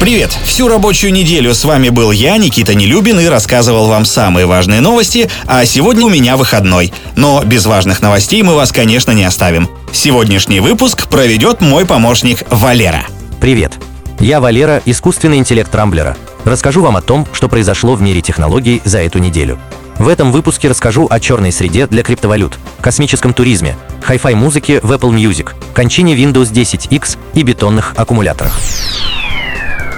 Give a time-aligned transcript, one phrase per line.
[0.00, 0.36] Привет!
[0.44, 5.30] Всю рабочую неделю с вами был я, Никита Нелюбин, и рассказывал вам самые важные новости,
[5.46, 6.92] а сегодня у меня выходной.
[7.16, 9.70] Но без важных новостей мы вас, конечно, не оставим.
[9.92, 13.06] Сегодняшний выпуск проведет мой помощник Валера.
[13.40, 13.72] Привет!
[14.20, 16.14] Я Валера, искусственный интеллект Рамблера.
[16.44, 19.58] Расскажу вам о том, что произошло в мире технологий за эту неделю.
[19.98, 25.10] В этом выпуске расскажу о черной среде для криптовалют, космическом туризме, хай-фай музыке в Apple
[25.10, 28.60] Music, кончине Windows 10X и бетонных аккумуляторах.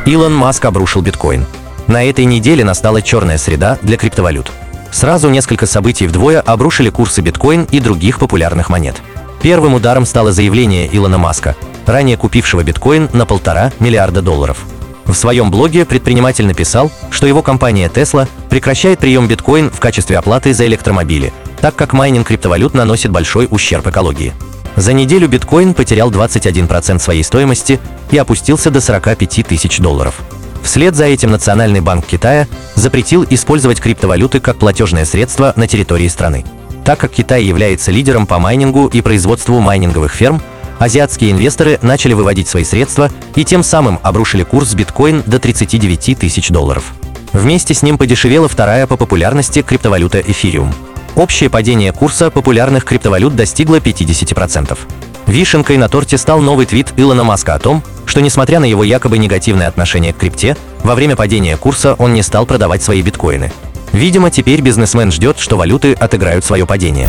[0.08, 1.44] Илон Маск обрушил биткоин.
[1.86, 4.50] На этой неделе настала черная среда для криптовалют.
[4.90, 8.96] Сразу несколько событий вдвое обрушили курсы биткоин и других популярных монет.
[9.42, 14.64] Первым ударом стало заявление Илона Маска, ранее купившего биткоин на полтора миллиарда долларов.
[15.04, 20.54] В своем блоге предприниматель написал, что его компания Tesla прекращает прием биткоин в качестве оплаты
[20.54, 24.32] за электромобили, так как майнинг криптовалют наносит большой ущерб экологии.
[24.78, 27.80] За неделю биткоин потерял 21% своей стоимости
[28.12, 30.20] и опустился до 45 тысяч долларов.
[30.62, 36.44] Вслед за этим Национальный банк Китая запретил использовать криптовалюты как платежное средство на территории страны.
[36.84, 40.40] Так как Китай является лидером по майнингу и производству майнинговых ферм,
[40.78, 46.50] азиатские инвесторы начали выводить свои средства и тем самым обрушили курс биткоин до 39 тысяч
[46.50, 46.94] долларов.
[47.32, 50.72] Вместе с ним подешевела вторая по популярности криптовалюта эфириум.
[51.18, 54.78] Общее падение курса популярных криптовалют достигло 50%.
[55.26, 59.18] Вишенкой на торте стал новый твит Илона Маска о том, что несмотря на его якобы
[59.18, 63.52] негативное отношение к крипте, во время падения курса он не стал продавать свои биткоины.
[63.92, 67.08] Видимо, теперь бизнесмен ждет, что валюты отыграют свое падение.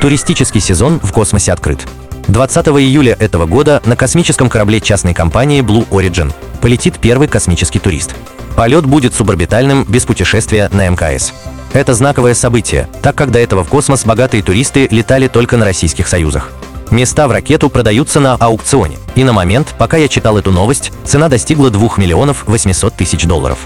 [0.00, 1.86] Туристический сезон в космосе открыт.
[2.26, 8.16] 20 июля этого года на космическом корабле частной компании Blue Origin полетит первый космический турист.
[8.56, 11.32] Полет будет суборбитальным, без путешествия на МКС.
[11.76, 16.08] Это знаковое событие, так как до этого в космос богатые туристы летали только на российских
[16.08, 16.50] союзах.
[16.90, 18.96] Места в ракету продаются на аукционе.
[19.14, 23.58] И на момент, пока я читал эту новость, цена достигла 2 миллионов 800 тысяч долларов.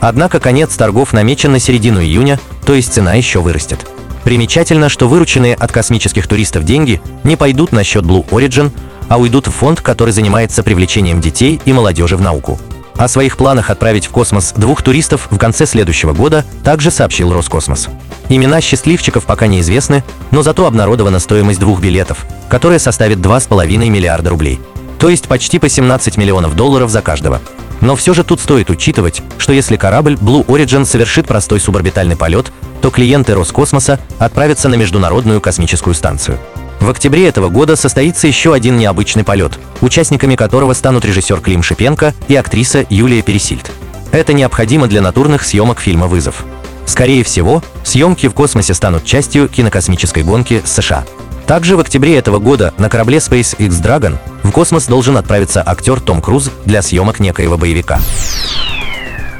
[0.00, 3.86] Однако конец торгов намечен на середину июня, то есть цена еще вырастет.
[4.24, 8.72] Примечательно, что вырученные от космических туристов деньги не пойдут на счет Blue Origin,
[9.08, 12.58] а уйдут в фонд, который занимается привлечением детей и молодежи в науку.
[12.98, 17.88] О своих планах отправить в космос двух туристов в конце следующего года также сообщил Роскосмос.
[18.28, 24.60] Имена счастливчиков пока неизвестны, но зато обнародована стоимость двух билетов, которая составит 2,5 миллиарда рублей.
[24.98, 27.40] То есть почти по 17 миллионов долларов за каждого.
[27.80, 32.50] Но все же тут стоит учитывать, что если корабль Blue Origin совершит простой суборбитальный полет,
[32.82, 36.38] то клиенты Роскосмоса отправятся на Международную космическую станцию.
[36.80, 42.14] В октябре этого года состоится еще один необычный полет, участниками которого станут режиссер Клим Шипенко
[42.28, 43.70] и актриса Юлия Пересильд.
[44.12, 46.44] Это необходимо для натурных съемок фильма «Вызов».
[46.86, 51.04] Скорее всего, съемки в космосе станут частью кинокосмической гонки США.
[51.46, 56.22] Также в октябре этого года на корабле SpaceX Dragon в космос должен отправиться актер Том
[56.22, 58.00] Круз для съемок некоего боевика.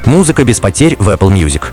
[0.05, 1.63] Музыка без потерь в Apple Music.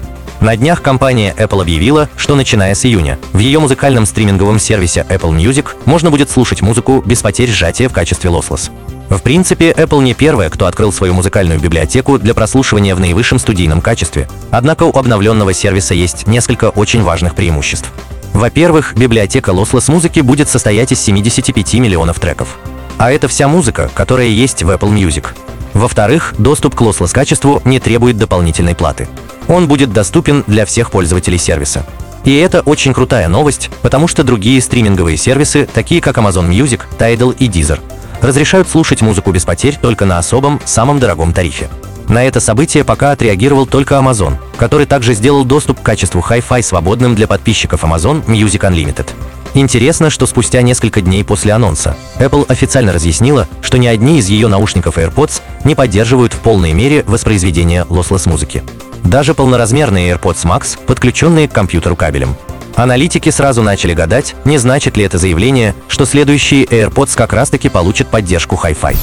[0.40, 5.34] На днях компания Apple объявила, что начиная с июня в ее музыкальном стриминговом сервисе Apple
[5.34, 8.70] Music можно будет слушать музыку без потерь сжатия в качестве lossless.
[9.08, 13.80] В принципе, Apple не первая, кто открыл свою музыкальную библиотеку для прослушивания в наивысшем студийном
[13.80, 14.28] качестве.
[14.50, 17.90] Однако у обновленного сервиса есть несколько очень важных преимуществ.
[18.34, 22.58] Во-первых, библиотека lossless музыки будет состоять из 75 миллионов треков.
[22.98, 25.26] А это вся музыка, которая есть в Apple Music.
[25.72, 29.08] Во-вторых, доступ к lossless качеству не требует дополнительной платы.
[29.48, 31.86] Он будет доступен для всех пользователей сервиса.
[32.24, 37.36] И это очень крутая новость, потому что другие стриминговые сервисы, такие как Amazon Music, Tidal
[37.38, 37.80] и Deezer,
[38.20, 41.68] разрешают слушать музыку без потерь только на особом, самом дорогом тарифе.
[42.08, 47.14] На это событие пока отреагировал только Amazon, который также сделал доступ к качеству Hi-Fi свободным
[47.14, 49.08] для подписчиков Amazon Music Unlimited.
[49.54, 54.48] Интересно, что спустя несколько дней после анонса Apple официально разъяснила, что ни одни из ее
[54.48, 58.62] наушников AirPods не поддерживают в полной мере воспроизведение lossless музыки.
[59.06, 62.34] Даже полноразмерные AirPods Max, подключенные к компьютеру кабелем.
[62.74, 68.08] Аналитики сразу начали гадать, не значит ли это заявление, что следующие AirPods как раз-таки получат
[68.08, 68.96] поддержку Hi-Fi.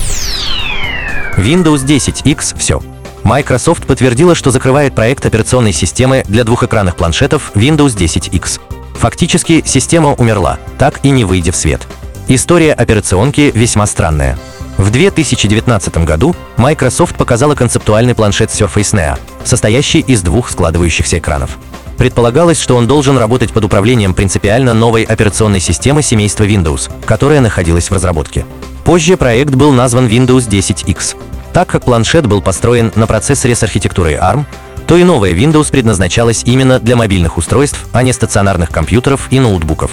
[1.38, 2.82] Windows 10X– все.
[3.24, 8.60] Microsoft подтвердила, что закрывает проект операционной системы для двухэкранных планшетов Windows 10X.
[8.96, 11.88] Фактически система умерла, так и не выйдя в свет.
[12.28, 14.38] История операционки весьма странная.
[14.84, 21.58] В 2019 году Microsoft показала концептуальный планшет Surface Neo, состоящий из двух складывающихся экранов.
[21.98, 27.90] Предполагалось, что он должен работать под управлением принципиально новой операционной системы семейства Windows, которая находилась
[27.90, 28.46] в разработке.
[28.84, 31.16] Позже проект был назван Windows 10X.
[31.54, 34.44] Так как планшет был построен на процессоре с архитектурой ARM,
[34.86, 39.92] то и новая Windows предназначалась именно для мобильных устройств, а не стационарных компьютеров и ноутбуков.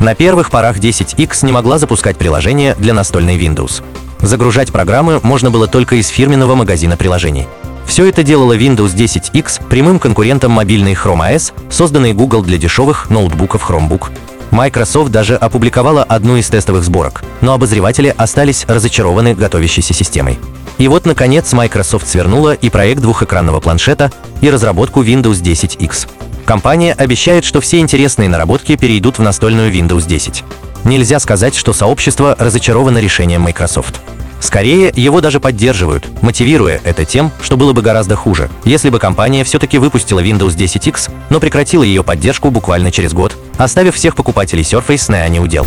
[0.00, 3.84] На первых порах 10X не могла запускать приложения для настольной Windows.
[4.22, 7.48] Загружать программы можно было только из фирменного магазина приложений.
[7.84, 13.68] Все это делало Windows 10X прямым конкурентом мобильной Chrome OS, созданной Google для дешевых ноутбуков
[13.68, 14.10] Chromebook.
[14.52, 20.38] Microsoft даже опубликовала одну из тестовых сборок, но обозреватели остались разочарованы готовящейся системой.
[20.78, 26.08] И вот, наконец, Microsoft свернула и проект двухэкранного планшета, и разработку Windows 10X.
[26.44, 30.44] Компания обещает, что все интересные наработки перейдут в настольную Windows 10.
[30.84, 34.00] Нельзя сказать, что сообщество разочаровано решением Microsoft.
[34.40, 39.44] Скорее, его даже поддерживают, мотивируя это тем, что было бы гораздо хуже, если бы компания
[39.44, 45.12] все-таки выпустила Windows 10X, но прекратила ее поддержку буквально через год, оставив всех покупателей Surface
[45.12, 45.64] на неудел.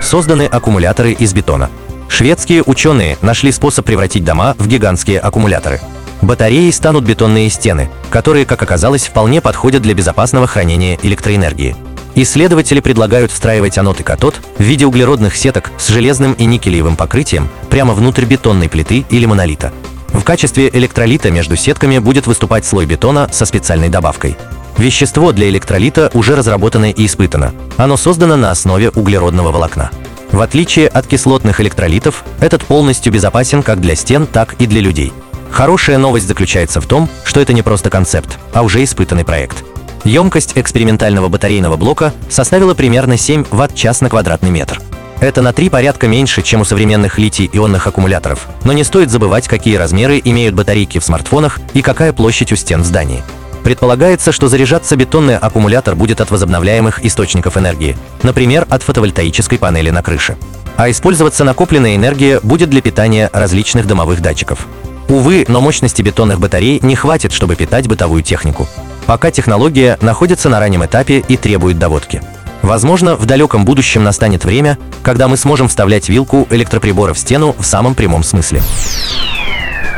[0.00, 1.68] Созданы аккумуляторы из бетона.
[2.08, 5.80] Шведские ученые нашли способ превратить дома в гигантские аккумуляторы.
[6.22, 11.76] Батареей станут бетонные стены, которые, как оказалось, вполне подходят для безопасного хранения электроэнергии.
[12.18, 17.50] Исследователи предлагают встраивать анод и катод в виде углеродных сеток с железным и никелевым покрытием
[17.68, 19.70] прямо внутрь бетонной плиты или монолита.
[20.14, 24.38] В качестве электролита между сетками будет выступать слой бетона со специальной добавкой.
[24.78, 27.52] Вещество для электролита уже разработано и испытано.
[27.76, 29.90] Оно создано на основе углеродного волокна.
[30.32, 35.12] В отличие от кислотных электролитов, этот полностью безопасен как для стен, так и для людей.
[35.50, 39.64] Хорошая новость заключается в том, что это не просто концепт, а уже испытанный проект–
[40.06, 44.80] Емкость экспериментального батарейного блока составила примерно 7 Вт-час на квадратный метр.
[45.18, 49.74] Это на три порядка меньше, чем у современных литий-ионных аккумуляторов, но не стоит забывать, какие
[49.74, 53.24] размеры имеют батарейки в смартфонах и какая площадь у стен зданий.
[53.64, 60.04] Предполагается, что заряжаться бетонный аккумулятор будет от возобновляемых источников энергии, например, от фотовольтаической панели на
[60.04, 60.36] крыше.
[60.76, 64.68] А использоваться накопленная энергия будет для питания различных домовых датчиков.
[65.08, 68.68] Увы, но мощности бетонных батарей не хватит, чтобы питать бытовую технику
[69.06, 72.22] пока технология находится на раннем этапе и требует доводки.
[72.62, 77.64] Возможно, в далеком будущем настанет время, когда мы сможем вставлять вилку электроприбора в стену в
[77.64, 78.62] самом прямом смысле.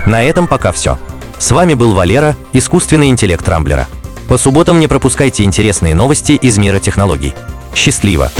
[0.06, 0.98] На этом пока все.
[1.38, 3.86] С вами был Валера, искусственный интеллект Рамблера.
[4.28, 7.34] По субботам не пропускайте интересные новости из мира технологий.
[7.74, 8.30] Счастливо!